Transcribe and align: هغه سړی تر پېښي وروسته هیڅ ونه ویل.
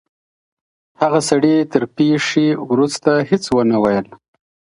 هغه 1.01 1.19
سړی 1.29 1.55
تر 1.73 1.83
پېښي 1.97 2.47
وروسته 2.69 3.11
هیڅ 3.29 3.43
ونه 3.55 3.77
ویل. 3.83 4.07